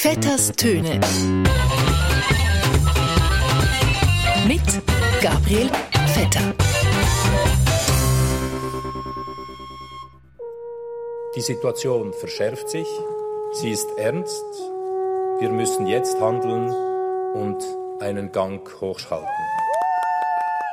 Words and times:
Vetters 0.00 0.52
Töne. 0.52 1.00
Mit 4.46 4.62
Gabriel 5.20 5.68
Vetter. 6.06 6.54
Die 11.34 11.40
Situation 11.40 12.12
verschärft 12.12 12.70
sich, 12.70 12.86
sie 13.54 13.70
ist 13.72 13.88
ernst, 13.96 14.44
wir 15.40 15.50
müssen 15.50 15.88
jetzt 15.88 16.20
handeln 16.20 16.70
und 17.34 17.58
einen 17.98 18.30
Gang 18.30 18.70
hochschalten. 18.80 19.26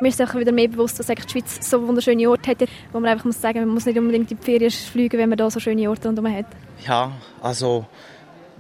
Mir 0.02 0.10
ist 0.10 0.22
auch 0.22 0.36
wieder 0.36 0.52
mehr 0.52 0.68
bewusst, 0.68 1.00
dass 1.00 1.08
die 1.08 1.16
Schweiz 1.28 1.68
so 1.68 1.88
wunderschöne 1.88 2.30
Orte 2.30 2.52
hat, 2.52 2.70
wo 2.92 3.00
man 3.00 3.10
einfach 3.10 3.26
muss 3.26 3.42
sagen, 3.42 3.58
man 3.62 3.70
muss 3.70 3.88
nicht 3.88 3.98
unbedingt 3.98 4.30
in 4.30 4.38
die 4.38 4.46
Ferien 4.46 4.70
fliegen, 4.70 5.18
wenn 5.18 5.30
man 5.30 5.38
da 5.40 5.50
so 5.50 5.60
schöne 5.60 5.90
Orte 5.90 6.10
rundherum 6.10 6.32
hat. 6.32 6.46
Ja, 6.86 7.12
also 7.42 7.88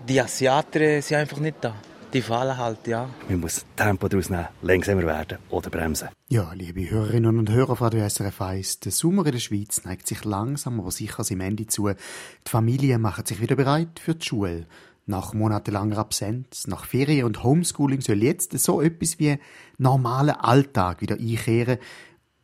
die 0.08 0.22
Asiaten 0.22 1.02
sind 1.02 1.18
einfach 1.18 1.40
nicht 1.40 1.58
da. 1.62 1.76
Die 2.14 2.22
fallen 2.22 2.58
halt, 2.58 2.88
ja. 2.88 3.10
Man 3.28 3.42
muss 3.42 3.66
Tempo 3.76 4.08
daraus 4.08 4.30
nehmen, 4.30 4.48
langsamer 4.62 5.04
werden 5.04 5.38
oder 5.50 5.70
bremsen. 5.70 6.10
Ja, 6.30 6.54
liebe 6.54 6.90
Hörerinnen 6.90 7.38
und 7.40 7.50
Hörer 7.50 7.76
von 7.76 7.92
der 7.92 8.10
SRF 8.10 8.42
1, 8.42 8.80
der 8.82 8.92
Sommer 8.92 9.26
in 9.26 9.34
der 9.34 9.40
Schweiz 9.40 9.84
neigt 9.84 10.08
sich 10.08 10.24
langsam, 10.24 10.80
aber 10.80 10.92
sicher 10.92 11.24
seinem 11.24 11.42
Ende 11.42 11.68
zu. 11.68 11.90
Die 11.90 12.50
Familien 12.50 13.02
machen 13.02 13.26
sich 13.26 13.42
wieder 13.42 13.56
bereit 13.56 14.00
für 14.00 14.16
die 14.16 14.26
Schule. 14.26 14.68
Nach 15.08 15.34
monatelanger 15.34 15.98
Absenz, 15.98 16.68
nach 16.68 16.86
Ferien 16.86 17.26
und 17.26 17.44
Homeschooling 17.44 18.02
soll 18.02 18.24
jetzt 18.24 18.58
so 18.58 18.82
etwas 18.82 19.20
wie 19.20 19.38
normaler 19.78 20.46
Alltag 20.46 21.02
wieder 21.02 21.16
einkehren 21.16 21.80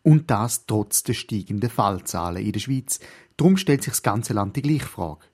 und 0.03 0.29
das 0.29 0.65
trotz 0.65 1.03
der 1.03 1.13
steigenden 1.13 1.70
Fallzahlen 1.70 2.43
in 2.43 2.51
der 2.51 2.59
Schweiz. 2.59 2.99
Darum 3.37 3.55
stellt 3.57 3.84
sich 3.84 3.93
das 3.93 4.03
ganze 4.03 4.34
Land 4.34 4.57
die 4.57 4.62
gleiche 4.62 4.85
Frage. 4.85 5.26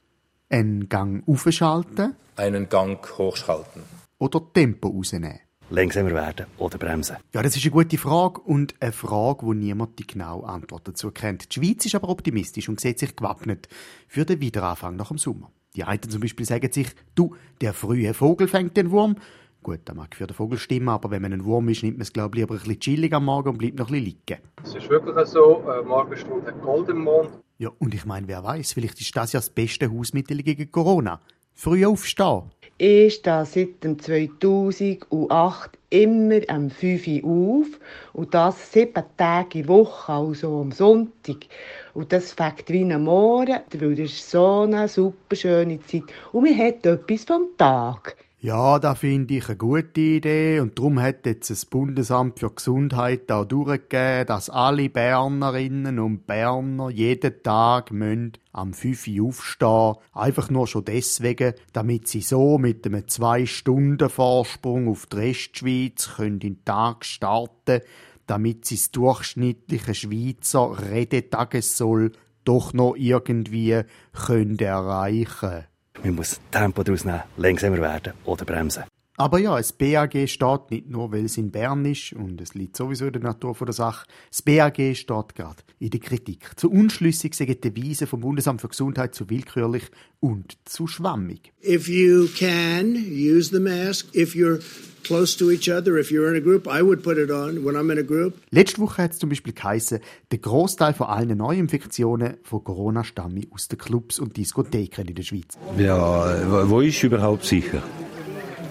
Einen 0.50 0.88
Gang 0.88 1.28
aufschalten? 1.28 2.16
Einen 2.38 2.70
Gang 2.70 3.06
hochschalten. 3.18 3.84
Oder 4.18 4.42
Tempo 4.54 4.88
rausnehmen? 4.88 5.42
Langsamer 5.70 6.14
werden 6.14 6.46
oder 6.58 6.78
bremsen? 6.78 7.18
Ja, 7.34 7.42
das 7.42 7.58
ist 7.58 7.66
eine 7.66 7.72
gute 7.72 7.98
Frage 7.98 8.40
und 8.40 8.74
eine 8.80 8.94
Frage, 8.94 9.46
wo 9.46 9.52
niemand 9.52 10.00
die 10.00 10.08
genaue 10.08 10.48
Antwort 10.48 10.88
dazu 10.88 11.12
kennt. 11.12 11.54
Die 11.54 11.60
Schweiz 11.60 11.86
ist 11.86 11.96
aber 11.96 12.08
optimistisch 12.08 12.70
und 12.70 12.80
sieht 12.80 12.98
sich 12.98 13.18
gewappnet 13.18 13.68
für 14.08 14.24
den 14.24 14.40
Wiederanfang 14.40 14.96
nach 14.96 15.10
dem 15.10 15.18
Sommer. 15.18 15.52
Die 15.76 15.84
einen 15.84 16.02
zum 16.04 16.22
Beispiel 16.22 16.46
sagen 16.46 16.72
sich, 16.72 16.96
du, 17.14 17.36
der 17.60 17.74
frühe 17.74 18.14
Vogel 18.14 18.48
fängt 18.48 18.78
den 18.78 18.92
Wurm. 18.92 19.18
Gut, 19.62 19.82
das 19.84 19.98
mag 19.98 20.16
für 20.16 20.28
den 20.28 20.34
Vogel 20.34 20.58
stimmen, 20.58 20.88
aber 20.88 21.12
wenn 21.12 21.24
man 21.24 21.34
ein 21.34 21.44
Wurm 21.44 21.68
ist, 21.68 21.84
nimmt 21.84 21.98
man 21.98 22.04
es, 22.04 22.14
glaube 22.14 22.38
ich, 22.38 22.44
lieber 22.44 22.54
ein 22.54 22.60
bisschen 22.60 22.80
chillig 22.80 23.14
am 23.14 23.26
Morgen 23.26 23.50
und 23.50 23.58
bleibt 23.58 23.78
noch 23.78 23.90
ein 23.90 23.92
bisschen 24.02 24.06
liegen. 24.06 24.42
Es 24.64 24.76
ist 24.76 24.90
wirklich 24.90 25.28
so, 25.28 25.62
äh, 25.70 25.84
Morgenstunde 25.84 26.48
hat 26.48 26.62
Golden 26.62 27.00
Mond. 27.00 27.32
Ja, 27.60 27.72
und 27.80 27.96
ich 27.96 28.06
meine, 28.06 28.28
wer 28.28 28.44
weiß, 28.44 28.74
vielleicht 28.74 29.02
ist 29.02 29.16
das 29.18 29.34
ja 29.34 29.40
das 29.40 29.50
beste 29.50 29.92
Hausmittel 29.92 30.44
gegen 30.44 30.72
Corona. 30.72 31.20
Früh 31.56 31.88
aufstehen. 31.88 32.52
Ich 32.78 33.16
stehe 33.16 33.46
seit 33.48 33.84
dem 33.84 33.98
2008 33.98 35.72
immer 35.90 36.40
am 36.50 36.70
5 36.70 37.08
Uhr 37.24 37.62
auf 37.62 37.68
und 38.14 38.32
das 38.36 38.72
sieben 38.72 39.04
Tage 39.18 39.60
in 39.60 39.66
der 39.66 39.76
Woche, 39.76 40.14
also 40.14 40.62
am 40.62 40.72
Sonntag. 40.72 41.48
Und 41.96 42.14
das 42.14 42.34
fängt 42.34 42.70
wie 42.70 42.94
am 42.94 43.06
Morgen, 43.06 43.60
weil 43.74 43.96
das 43.96 44.12
ist 44.12 44.30
so 44.30 44.62
eine 44.62 44.88
super 44.88 45.36
schöne 45.36 45.80
Zeit. 45.82 46.04
Und 46.34 46.44
man 46.44 46.56
hat 46.60 46.86
etwas 46.86 47.24
vom 47.24 47.48
Tag. 47.58 48.16
Ja, 48.48 48.80
da 48.80 48.96
finde 48.96 49.34
ich 49.34 49.50
eine 49.50 49.58
gute 49.58 50.00
Idee 50.00 50.62
und 50.62 50.80
darum 50.80 51.02
hat 51.02 51.26
jetzt 51.26 51.50
das 51.50 51.66
Bundesamt 51.66 52.40
für 52.40 52.50
Gesundheit 52.50 53.30
auch 53.30 53.44
durchgegeben, 53.44 54.26
dass 54.26 54.50
alle 54.50 54.88
Bernerinnen 54.88 56.00
und 56.00 56.26
Berner 56.26 56.90
jeden 56.90 57.44
Tag 57.44 57.92
müssen 57.92 58.32
am 58.54 58.72
5 58.72 59.06
Uhr 59.10 59.28
aufstehen. 59.28 59.96
Einfach 60.14 60.50
nur 60.50 60.66
schon 60.66 60.86
deswegen, 60.86 61.56
damit 61.74 62.08
sie 62.08 62.22
so 62.22 62.58
mit 62.58 62.86
einem 62.86 63.02
2-Stunden-Vorsprung 63.02 64.88
auf 64.88 65.08
die 65.08 65.18
Restschweiz 65.18 66.16
können 66.16 66.36
in 66.36 66.40
den 66.40 66.64
Tag 66.64 67.04
starten 67.04 67.82
damit 68.28 68.64
sie 68.64 68.76
das 68.76 68.92
durchschnittliche 68.92 69.94
Schweizer 69.94 70.78
Redetagessoll 70.90 72.14
doch 72.46 72.72
noch 72.72 72.96
irgendwie 72.96 73.82
können 74.14 74.60
erreichen 74.60 75.66
Man 76.04 76.16
muss 76.16 76.40
Tempo 76.52 76.84
daraus 76.84 77.06
nehmen, 77.06 77.24
langsamer 77.38 77.80
werden 77.80 78.14
oder 78.26 78.46
bremsen. 78.46 78.84
Aber 79.20 79.40
ja, 79.40 79.58
das 79.58 79.74
BAG 79.74 80.14
steht 80.28 80.70
nicht 80.70 80.90
nur, 80.92 81.12
weil 81.12 81.26
es 81.26 81.38
in 81.38 81.50
Bern 81.50 81.84
ist 81.86 82.14
und 82.14 82.40
es 82.40 82.54
liegt 82.54 82.78
sowieso 82.78 83.08
in 83.08 83.14
der 83.14 83.24
Natur 83.24 83.56
der 83.62 83.74
Sache. 83.74 84.06
Das 84.30 84.44
BAG 84.44 84.76
steht 84.96 85.34
gerade 85.34 85.64
in 85.80 85.90
der 85.90 86.00
Kritik. 86.00 86.52
Zu 86.56 86.70
unschlüssig 86.70 87.34
sind 87.34 87.64
die 87.64 87.76
Weise 87.76 88.06
vom 88.06 88.20
Bundesamt 88.20 88.62
für 88.62 88.68
Gesundheit 88.68 89.16
zu 89.16 89.28
willkürlich 89.28 89.86
und 90.20 90.60
zu 90.66 90.86
schwammig. 90.86 91.52
If 91.64 91.88
you 91.88 92.28
can, 92.38 92.94
use 92.94 93.50
the 93.50 93.60
mask. 93.60 94.14
If 94.16 94.36
you're 94.36 94.62
close 95.04 95.36
to 95.40 95.50
each 95.50 95.68
other, 95.68 95.98
if 95.98 96.12
you're 96.12 96.30
in 96.30 96.36
a 96.36 96.40
group, 96.40 96.68
I 96.68 96.84
would 96.84 97.02
put 97.02 97.18
it 97.18 97.32
on 97.32 97.66
when 97.66 97.76
I'm 97.76 97.92
in 97.92 97.98
a 97.98 98.04
group. 98.04 98.36
Letzte 98.52 98.80
Woche 98.80 99.02
hat 99.02 99.14
es 99.14 99.18
zum 99.18 99.30
Beispiel 99.30 99.54
geheißen, 99.54 100.00
der 100.30 100.38
Großteil 100.38 100.94
von 100.94 101.08
allen 101.08 101.36
Neuinfektionen 101.36 102.38
von 102.44 102.64
Corona 102.64 103.04
stamme 103.04 103.48
aus 103.50 103.68
den 103.68 103.80
Clubs 103.80 104.20
und 104.20 104.38
Diskotheken 104.38 105.08
in 105.08 105.16
der 105.16 105.24
Schweiz. 105.24 105.58
Ja, 105.76 106.70
wo 106.70 106.82
ist 106.82 107.02
überhaupt 107.02 107.46
sicher? 107.46 107.82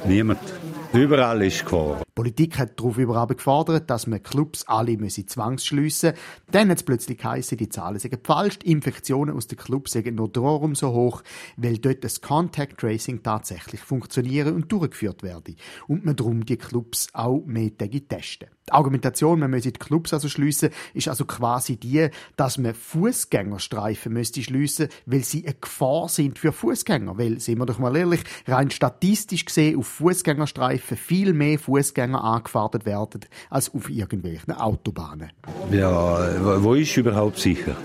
Niemand. 0.06 0.38
Überall 0.92 1.42
ist 1.42 1.64
Gefahr. 1.64 2.05
Politik 2.16 2.58
hat 2.58 2.80
darauf 2.80 2.96
überhaupt 2.96 3.36
gefordert, 3.36 3.90
dass 3.90 4.06
man 4.06 4.22
Clubs 4.22 4.64
alle 4.66 4.96
müsse 4.96 5.26
zwangsschliessen 5.26 6.14
Dann 6.50 6.70
hat 6.70 6.78
es 6.78 6.82
plötzlich 6.82 7.18
geheißen, 7.18 7.58
die 7.58 7.68
Zahlen 7.68 7.98
seien 7.98 8.16
falsch, 8.24 8.60
die 8.60 8.70
Infektionen 8.70 9.36
aus 9.36 9.48
den 9.48 9.58
Clubs 9.58 9.92
seien 9.92 10.14
nur 10.14 10.30
darum 10.30 10.74
so 10.74 10.94
hoch, 10.94 11.22
weil 11.58 11.76
dort 11.76 12.02
das 12.04 12.22
Contact 12.22 12.80
Tracing 12.80 13.22
tatsächlich 13.22 13.82
funktioniere 13.82 14.54
und 14.54 14.72
durchgeführt 14.72 15.22
werde. 15.22 15.56
Und 15.88 16.06
man 16.06 16.16
darum 16.16 16.46
die 16.46 16.56
Clubs 16.56 17.08
auch 17.12 17.42
mehrtägig 17.44 18.08
testen. 18.08 18.48
Die 18.66 18.72
Argumentation, 18.72 19.38
man 19.38 19.50
müsse 19.50 19.70
die 19.70 19.78
Clubs 19.78 20.14
also 20.14 20.30
schliessen, 20.30 20.70
ist 20.94 21.08
also 21.08 21.26
quasi 21.26 21.76
die, 21.76 22.08
dass 22.36 22.56
man 22.56 22.74
Fußgängerstreifen 22.74 24.12
müsste 24.12 24.42
schliessen, 24.42 24.88
weil 25.04 25.22
sie 25.22 25.44
eine 25.44 25.54
Gefahr 25.54 26.08
sind 26.08 26.38
für 26.38 26.50
Fußgänger. 26.50 27.18
Weil, 27.18 27.40
sind 27.40 27.58
wir 27.58 27.66
doch 27.66 27.78
mal 27.78 27.94
ehrlich, 27.94 28.22
rein 28.46 28.70
statistisch 28.70 29.44
gesehen 29.44 29.78
auf 29.78 29.86
Fußgängerstreifen 29.86 30.96
viel 30.96 31.34
mehr 31.34 31.58
Fußgänger 31.58 32.05
angefahren 32.14 32.84
werden 32.86 33.22
als 33.50 33.74
auf 33.74 33.90
irgendwelchen 33.90 34.54
Autobahnen. 34.54 35.30
Ja, 35.70 36.62
wo 36.62 36.74
ist 36.74 36.96
überhaupt 36.96 37.38
sicher? 37.38 37.76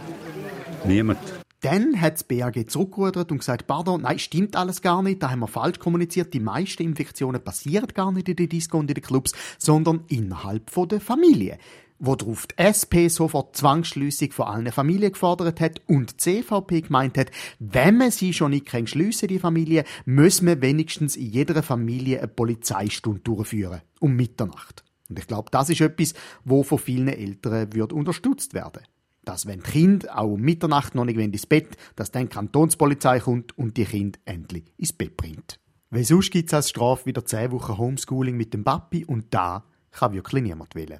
Niemand. 0.85 1.19
Dann 1.61 2.01
hat 2.01 2.15
das 2.15 2.23
BAG 2.23 2.69
zurückgerudert 2.69 3.31
und 3.31 3.37
gesagt, 3.37 3.67
pardon, 3.67 4.01
nein, 4.01 4.17
stimmt 4.17 4.55
alles 4.55 4.81
gar 4.81 5.03
nicht, 5.03 5.21
da 5.21 5.29
haben 5.29 5.41
wir 5.41 5.47
falsch 5.47 5.77
kommuniziert. 5.77 6.33
Die 6.33 6.39
meisten 6.39 6.81
Infektionen 6.81 7.43
passieren 7.43 7.87
gar 7.93 8.11
nicht 8.11 8.27
in 8.29 8.35
den 8.35 8.49
Disco 8.49 8.79
und 8.79 8.89
in 8.89 8.95
den 8.95 9.03
Clubs, 9.03 9.33
sondern 9.59 10.03
innerhalb 10.07 10.71
der 10.89 10.99
Familie. 10.99 11.59
Worauf 11.99 12.47
die 12.47 12.57
SP 12.65 13.05
sofort 13.09 13.55
Zwangsschliessung 13.55 14.31
von 14.31 14.47
allen 14.47 14.71
Familien 14.71 15.11
gefordert 15.11 15.61
hat 15.61 15.81
und 15.85 16.13
die 16.13 16.17
CVP 16.17 16.81
gemeint 16.81 17.15
hat, 17.15 17.29
wenn 17.59 17.95
man 17.97 18.09
sie 18.09 18.33
schon 18.33 18.49
nicht 18.49 18.89
schliessen 18.89 19.27
die 19.27 19.37
Familie, 19.37 19.83
muss 20.05 20.41
man 20.41 20.63
wenigstens 20.63 21.15
in 21.15 21.29
jeder 21.29 21.61
Familie 21.61 22.17
eine 22.17 22.27
Polizeistunde 22.27 23.19
durchführen. 23.19 23.81
Um 24.01 24.15
Mitternacht. 24.15 24.83
Und 25.09 25.19
ich 25.19 25.27
glaube, 25.27 25.49
das 25.51 25.69
ist 25.69 25.81
etwas, 25.81 26.13
wo 26.43 26.63
von 26.63 26.77
vielen 26.77 27.07
Eltern 27.07 27.73
wird 27.73 27.93
unterstützt 27.93 28.53
werden 28.53 28.81
dass 29.23 29.45
wenn 29.45 29.61
die 29.61 29.69
Kinder 29.69 30.17
auch 30.17 30.31
um 30.31 30.41
Mitternacht 30.41 30.95
noch 30.95 31.05
nicht 31.05 31.19
ins 31.19 31.45
Bett, 31.45 31.77
dass 31.95 32.11
dann 32.11 32.23
die 32.23 32.29
Kantonspolizei 32.29 33.19
kommt 33.19 33.57
und 33.57 33.77
die 33.77 33.85
Kinder 33.85 34.19
endlich 34.25 34.73
ins 34.77 34.93
Bett 34.93 35.15
bringt. 35.15 35.59
Weil 35.89 36.03
sonst 36.03 36.31
gibt 36.31 36.49
es 36.49 36.53
als 36.53 36.69
Strafe 36.69 37.05
wieder 37.05 37.25
10 37.25 37.51
Wochen 37.51 37.77
Homeschooling 37.77 38.35
mit 38.35 38.53
dem 38.53 38.63
Papi 38.63 39.05
und 39.05 39.33
da 39.33 39.63
kann 39.91 40.13
wirklich 40.13 40.43
niemand 40.43 40.73
wählen. 40.73 40.99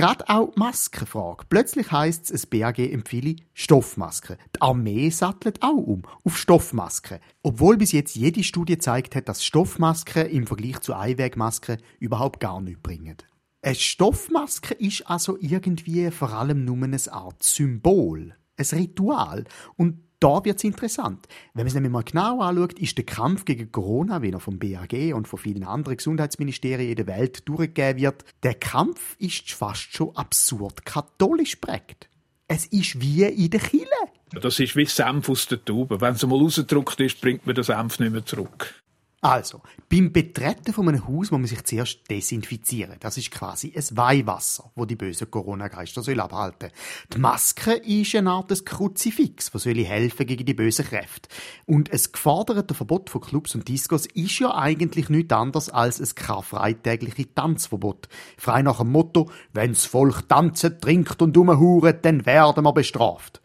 Gerade 0.00 0.28
auch 0.30 0.54
die 0.54 0.58
Maskenfrage. 0.58 1.44
Plötzlich 1.50 1.92
heisst 1.92 2.30
es, 2.30 2.42
das 2.42 2.46
BAG 2.46 2.78
empfehle 2.78 3.36
Stoffmasken. 3.52 4.36
Die 4.56 4.62
Armee 4.62 5.10
sattelt 5.10 5.62
auch 5.62 5.76
um 5.76 6.04
auf 6.24 6.38
Stoffmasken. 6.38 7.18
Obwohl 7.42 7.76
bis 7.76 7.92
jetzt 7.92 8.16
jede 8.16 8.42
Studie 8.42 8.76
gezeigt 8.76 9.14
hat, 9.14 9.28
dass 9.28 9.44
Stoffmasken 9.44 10.26
im 10.28 10.46
Vergleich 10.46 10.80
zu 10.80 10.94
Einwegmasken 10.94 11.82
überhaupt 11.98 12.40
gar 12.40 12.62
nichts 12.62 12.80
bringen. 12.80 13.18
Eine 13.60 13.74
Stoffmaske 13.74 14.72
ist 14.72 15.06
also 15.06 15.36
irgendwie 15.38 16.10
vor 16.10 16.32
allem 16.32 16.64
nur 16.64 16.82
eine 16.82 16.96
Art 17.10 17.42
Symbol, 17.42 18.34
ein 18.56 18.66
Ritual. 18.72 19.44
Und 19.76 19.98
da 20.20 20.44
wird 20.44 20.58
es 20.58 20.64
interessant. 20.64 21.26
Wenn 21.54 21.62
man 21.62 21.66
es 21.68 21.74
nämlich 21.74 21.92
mal 21.92 22.04
genau 22.04 22.40
anschaut, 22.40 22.78
ist 22.78 22.96
der 22.98 23.06
Kampf 23.06 23.44
gegen 23.46 23.72
Corona, 23.72 24.22
wie 24.22 24.30
er 24.30 24.38
vom 24.38 24.58
BAG 24.58 25.14
und 25.14 25.26
von 25.26 25.38
vielen 25.38 25.64
anderen 25.64 25.96
Gesundheitsministerien 25.96 26.90
in 26.90 26.96
der 26.96 27.06
Welt 27.06 27.48
durchgegeben 27.48 28.02
wird, 28.02 28.24
der 28.42 28.54
Kampf 28.54 29.16
ist 29.18 29.50
fast 29.52 29.94
schon 29.94 30.14
absurd 30.14 30.84
katholisch 30.84 31.56
prägt. 31.56 32.08
Es 32.46 32.66
ist 32.66 33.00
wie 33.00 33.24
in 33.24 33.50
der 33.50 33.60
Kille. 33.60 33.86
Das 34.32 34.60
ist 34.60 34.76
wie 34.76 34.84
Senf 34.84 35.28
aus 35.28 35.46
der 35.46 35.64
Tube. 35.64 36.00
Wenn 36.00 36.14
es 36.14 36.26
mal 36.26 36.38
rausgedruckt 36.38 37.00
ist, 37.00 37.20
bringt 37.20 37.46
man 37.46 37.54
den 37.54 37.64
Senf 37.64 37.98
nicht 37.98 38.12
mehr 38.12 38.24
zurück. 38.24 38.74
Also, 39.22 39.60
beim 39.90 40.12
Betreten 40.12 40.72
von 40.72 40.88
einem 40.88 41.06
Haus 41.06 41.30
muss 41.30 41.32
man 41.32 41.44
sich 41.44 41.62
zuerst 41.64 42.10
desinfizieren. 42.10 42.96
Das 43.00 43.18
ist 43.18 43.30
quasi 43.30 43.70
ein 43.76 43.84
Weihwasser, 43.94 44.70
wo 44.74 44.86
die 44.86 44.96
bösen 44.96 45.30
Corona-Geister 45.30 46.02
abhalten 46.24 46.70
Die 47.12 47.18
Maske 47.18 47.72
ist 47.72 48.14
eine 48.14 48.30
Art 48.30 48.50
des 48.50 48.64
Kruzifix, 48.64 49.52
was 49.52 49.64
soll 49.64 49.76
helfen 49.84 50.26
gegen 50.26 50.46
die 50.46 50.54
bösen 50.54 50.86
Kräfte. 50.86 51.28
Und 51.66 51.92
ein 51.92 52.00
gefordertes 52.00 52.74
Verbot 52.74 53.10
von 53.10 53.20
Clubs 53.20 53.54
und 53.54 53.68
Discos 53.68 54.06
ist 54.06 54.38
ja 54.38 54.54
eigentlich 54.54 55.10
nichts 55.10 55.34
anderes 55.34 55.68
als 55.68 56.00
ein 56.00 56.14
karfreitägliche 56.14 57.34
Tanzverbot. 57.34 58.08
Frei 58.38 58.62
nach 58.62 58.78
dem 58.78 58.90
Motto, 58.90 59.30
wenn's 59.52 59.84
Volk 59.84 60.30
tanzen, 60.30 60.80
trinkt 60.80 61.20
und 61.20 61.36
umhuret, 61.36 62.06
dann 62.06 62.24
werden 62.24 62.64
wir 62.64 62.72
bestraft. 62.72 63.42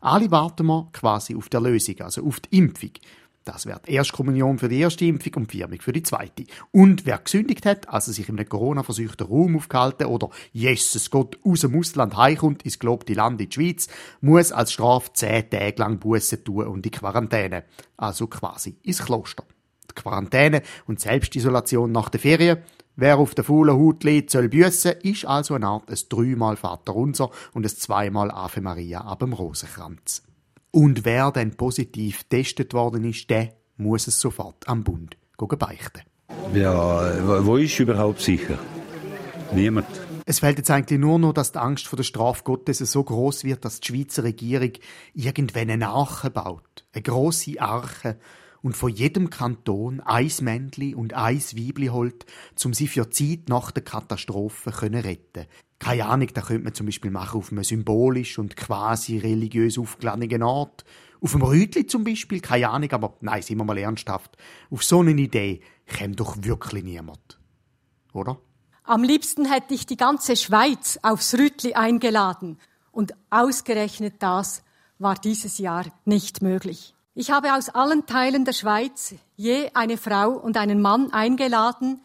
Alle 0.00 0.30
warten 0.30 0.66
wir 0.66 0.88
quasi 0.92 1.34
auf 1.36 1.50
die 1.50 1.58
Lösung, 1.58 2.00
also 2.00 2.24
auf 2.24 2.40
die 2.40 2.56
Impfung. 2.56 2.92
Das 3.48 3.64
wäre 3.64 3.80
die 3.88 3.94
Erstkommunion 3.94 4.58
für 4.58 4.68
die 4.68 4.78
erste 4.78 5.06
Impfung 5.06 5.32
und 5.36 5.52
die 5.54 5.56
Firmung 5.56 5.80
für 5.80 5.92
die 5.92 6.02
zweite. 6.02 6.44
Und 6.70 7.06
wer 7.06 7.16
gesündigt 7.16 7.64
hat, 7.64 7.88
also 7.88 8.12
sich 8.12 8.28
in 8.28 8.36
einem 8.36 8.46
Corona-verseuchten 8.46 9.26
Raum 9.26 9.56
aufgehalten 9.56 10.06
oder 10.06 10.28
Jesus 10.52 11.10
Gott 11.10 11.38
aus 11.42 11.62
dem 11.62 11.74
Ausland 11.74 12.14
heimkommt 12.14 12.64
ins 12.64 12.78
gelobte 12.78 13.14
Land 13.14 13.40
in 13.40 13.48
die 13.48 13.54
Schweiz, 13.54 13.88
muss 14.20 14.52
als 14.52 14.74
Strafe 14.74 15.14
zehn 15.14 15.48
Tage 15.48 15.76
lang 15.78 15.98
Buße 15.98 16.44
tun 16.44 16.66
und 16.66 16.84
in 16.84 16.92
Quarantäne. 16.92 17.64
Also 17.96 18.26
quasi 18.26 18.76
ins 18.82 19.02
Kloster. 19.02 19.44
Die 19.90 19.94
Quarantäne 19.94 20.60
und 20.86 21.00
Selbstisolation 21.00 21.90
nach 21.90 22.10
der 22.10 22.20
Ferien 22.20 22.58
Wer 22.96 23.16
auf 23.16 23.34
der 23.34 23.44
faulen 23.44 23.76
Haut 23.76 24.04
liegt, 24.04 24.28
soll 24.28 24.48
büssen, 24.48 24.92
ist 25.02 25.24
also 25.24 25.54
eine 25.54 25.68
Art 25.68 25.88
ein 25.88 25.98
dreimal 26.08 26.56
Vaterunser 26.56 27.30
und 27.54 27.64
ein 27.64 27.70
zweimal 27.70 28.30
Ave 28.30 28.60
Maria 28.60 29.02
ab 29.02 29.20
dem 29.20 29.32
Rosenkranz. 29.32 30.24
Und 30.70 31.04
wer 31.04 31.30
dann 31.30 31.56
positiv 31.56 32.28
getestet 32.28 32.74
worden 32.74 33.04
ist, 33.04 33.30
der 33.30 33.54
muss 33.76 34.06
es 34.06 34.20
sofort 34.20 34.68
am 34.68 34.84
Bund 34.84 35.16
beichten. 35.36 36.02
Ja, 36.52 37.44
wo 37.46 37.56
ist 37.56 37.78
überhaupt 37.78 38.20
sicher? 38.20 38.58
Niemand. 39.54 39.86
Es 40.26 40.40
fällt 40.40 40.58
jetzt 40.58 40.70
eigentlich 40.70 41.00
nur 41.00 41.18
noch, 41.18 41.32
dass 41.32 41.52
die 41.52 41.58
Angst 41.58 41.86
vor 41.86 41.96
der 41.96 42.02
Strafe 42.02 42.42
Gottes 42.44 42.78
so 42.78 43.02
groß 43.02 43.44
wird, 43.44 43.64
dass 43.64 43.80
die 43.80 43.88
Schweizer 43.88 44.24
Regierung 44.24 44.72
irgendwann 45.14 45.70
eine 45.70 45.88
Arche 45.88 46.28
baut. 46.28 46.84
Eine 46.92 47.02
grosse 47.02 47.60
Arche. 47.60 48.18
Und 48.60 48.76
von 48.76 48.90
jedem 48.92 49.30
Kanton 49.30 50.00
ein 50.00 50.30
Männli 50.42 50.94
und 50.94 51.14
ein 51.14 51.38
Weibli 51.38 51.86
holt, 51.86 52.26
um 52.62 52.74
sie 52.74 52.88
für 52.88 53.06
die 53.06 53.38
Zeit 53.38 53.48
nach 53.48 53.70
der 53.70 53.84
Katastrophe 53.84 54.70
zu 54.72 54.86
retten. 54.86 55.46
Keine 55.78 56.06
Ahnung, 56.06 56.28
da 56.34 56.40
könnte 56.40 56.64
man 56.64 56.74
zum 56.74 56.86
Beispiel 56.86 57.10
machen 57.10 57.38
auf 57.38 57.52
einem 57.52 57.62
symbolisch 57.62 58.38
und 58.38 58.56
quasi 58.56 59.18
religiös 59.18 59.78
aufgeladenen 59.78 60.42
Ort. 60.42 60.84
Auf 61.20 61.32
dem 61.32 61.42
Rütli 61.42 61.86
zum 61.86 62.04
Beispiel, 62.04 62.40
keine 62.40 62.68
Ahnung, 62.68 62.90
aber 62.92 63.16
nein, 63.20 63.42
sind 63.42 63.58
wir 63.58 63.64
mal 63.64 63.78
ernsthaft. 63.78 64.36
Auf 64.70 64.84
so 64.84 65.00
eine 65.00 65.12
Idee 65.12 65.60
käme 65.86 66.14
doch 66.14 66.36
wirklich 66.40 66.84
niemand. 66.84 67.38
Oder? 68.12 68.38
Am 68.84 69.02
liebsten 69.02 69.44
hätte 69.44 69.74
ich 69.74 69.86
die 69.86 69.96
ganze 69.96 70.36
Schweiz 70.36 70.98
aufs 71.02 71.34
Rütli 71.34 71.74
eingeladen. 71.74 72.58
Und 72.90 73.12
ausgerechnet 73.30 74.14
das 74.20 74.62
war 74.98 75.14
dieses 75.14 75.58
Jahr 75.58 75.86
nicht 76.04 76.42
möglich. 76.42 76.94
Ich 77.14 77.30
habe 77.30 77.54
aus 77.54 77.68
allen 77.68 78.06
Teilen 78.06 78.44
der 78.44 78.52
Schweiz 78.52 79.14
je 79.36 79.70
eine 79.74 79.96
Frau 79.96 80.30
und 80.30 80.56
einen 80.56 80.80
Mann 80.80 81.12
eingeladen. 81.12 82.00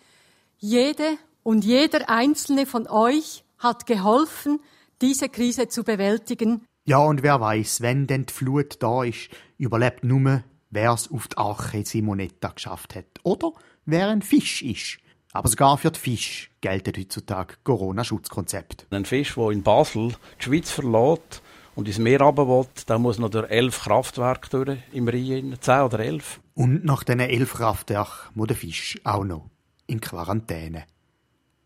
Jede 0.58 1.18
und 1.44 1.64
jeder 1.64 2.10
einzelne 2.10 2.66
von 2.66 2.88
euch 2.88 3.44
hat 3.64 3.86
geholfen, 3.86 4.60
diese 5.02 5.30
Krise 5.30 5.68
zu 5.68 5.84
bewältigen. 5.84 6.66
Ja, 6.86 6.98
und 6.98 7.24
wer 7.24 7.40
weiß, 7.40 7.82
wenn 7.82 8.08
denn 8.08 8.26
die 8.26 8.34
Flut 8.34 8.84
da 8.84 9.04
ist, 9.04 9.30
überlebt 9.58 10.04
nur, 10.04 10.44
wer 10.70 10.92
es 10.92 11.10
auf 11.10 11.28
die 11.30 11.38
Arche 11.38 11.86
Simonetta 11.86 12.50
geschafft 12.50 12.96
hat. 12.96 13.06
Oder 13.24 13.54
wer 13.86 14.10
ein 14.10 14.22
Fisch 14.22 14.62
ist. 14.62 14.98
Aber 15.32 15.48
sogar 15.48 15.78
für 15.78 15.92
die 15.92 16.00
Fisch 16.00 16.52
gelten 16.62 16.94
heutzutage 16.96 17.56
Corona-Schutzkonzept. 17.64 18.86
Ein 18.92 19.06
Fisch, 19.06 19.34
der 19.36 19.50
in 19.50 19.64
Basel 19.64 20.10
die 20.40 20.44
Schweiz 20.44 20.70
verlässt 20.70 21.42
und 21.76 21.88
ins 21.88 21.98
Meer 21.98 22.22
runter 22.22 22.48
will, 22.48 22.68
der 22.88 23.00
muss 23.00 23.18
noch 23.18 23.30
durch 23.30 23.50
elf 23.50 23.80
Kraftwerke 23.82 24.50
durch 24.50 24.80
im 24.92 25.08
Rhein, 25.08 25.56
zehn 25.60 25.82
oder 25.82 26.00
elf. 26.00 26.40
Und 26.54 26.86
nach 26.86 27.04
diesen 27.04 27.22
elf 27.22 27.54
Kraftwerken 27.54 28.30
muss 28.36 28.48
der 28.48 28.58
Fisch 28.58 29.00
auch 29.04 29.24
noch 29.24 29.50
in 29.88 30.02
Quarantäne. 30.02 30.84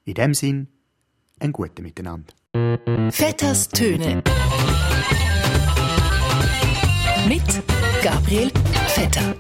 In 0.06 0.14
dem 0.14 0.34
Sinn, 0.34 0.70
ein 1.40 1.52
gutes 1.52 1.84
Miteinander. 1.84 2.34
Vetters 3.12 3.70
Töne. 3.70 4.24
Mit 7.28 7.44
Gabriel 8.02 8.52
Vetter. 8.88 9.36